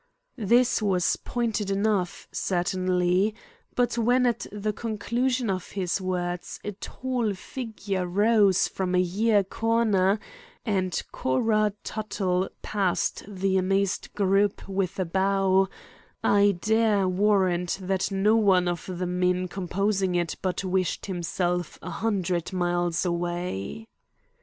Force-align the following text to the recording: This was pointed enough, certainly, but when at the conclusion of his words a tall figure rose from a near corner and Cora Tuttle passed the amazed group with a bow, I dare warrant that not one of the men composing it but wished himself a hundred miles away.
This 0.39 0.81
was 0.81 1.15
pointed 1.15 1.69
enough, 1.69 2.27
certainly, 2.31 3.35
but 3.75 3.99
when 3.99 4.25
at 4.25 4.47
the 4.51 4.73
conclusion 4.73 5.47
of 5.47 5.69
his 5.73 6.01
words 6.01 6.59
a 6.63 6.71
tall 6.71 7.35
figure 7.35 8.07
rose 8.07 8.67
from 8.67 8.95
a 8.95 9.03
near 9.03 9.43
corner 9.43 10.19
and 10.65 10.99
Cora 11.11 11.73
Tuttle 11.83 12.49
passed 12.63 13.23
the 13.27 13.57
amazed 13.59 14.11
group 14.15 14.67
with 14.67 14.97
a 14.97 15.05
bow, 15.05 15.69
I 16.23 16.57
dare 16.59 17.07
warrant 17.07 17.77
that 17.79 18.11
not 18.11 18.37
one 18.39 18.67
of 18.67 18.85
the 18.87 19.05
men 19.05 19.47
composing 19.47 20.15
it 20.15 20.35
but 20.41 20.63
wished 20.63 21.05
himself 21.05 21.77
a 21.83 21.91
hundred 21.91 22.51
miles 22.53 23.05
away. 23.05 23.85